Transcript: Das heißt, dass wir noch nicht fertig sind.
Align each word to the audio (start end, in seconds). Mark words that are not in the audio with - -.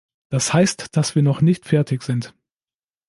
Das 0.31 0.51
heißt, 0.51 0.97
dass 0.97 1.13
wir 1.13 1.21
noch 1.21 1.41
nicht 1.41 1.67
fertig 1.67 2.01
sind. 2.01 2.33